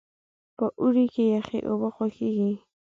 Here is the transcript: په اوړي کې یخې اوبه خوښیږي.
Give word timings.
په 0.57 0.65
اوړي 0.81 1.05
کې 1.13 1.23
یخې 1.35 1.59
اوبه 1.69 1.89
خوښیږي. 1.95 2.53